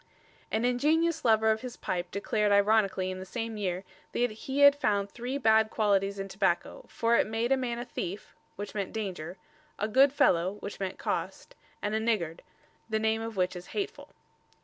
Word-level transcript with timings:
_An 0.49 0.65
ingenious 0.65 1.23
lover 1.23 1.51
of 1.51 1.61
his 1.61 1.77
pipe 1.77 2.09
declared 2.09 2.51
ironically 2.51 3.11
in 3.11 3.19
the 3.19 3.23
same 3.23 3.55
year 3.55 3.83
that 4.13 4.31
he 4.31 4.61
had 4.61 4.75
found 4.75 5.11
three 5.11 5.37
bad 5.37 5.69
qualities 5.69 6.17
in 6.17 6.27
tobacco, 6.27 6.85
for 6.87 7.17
it 7.17 7.27
made 7.27 7.51
a 7.51 7.55
man 7.55 7.77
a 7.77 7.85
thief 7.85 8.33
(which 8.55 8.73
meant 8.73 8.93
danger), 8.93 9.37
a 9.77 9.87
good 9.87 10.11
fellow 10.11 10.53
(which 10.59 10.79
meant 10.79 10.97
cost), 10.97 11.53
and 11.83 11.93
a 11.93 11.99
niggard 11.99 12.41
("the 12.89 12.97
name 12.97 13.21
of 13.21 13.37
which 13.37 13.55
is 13.55 13.67
hateful"). 13.77 14.09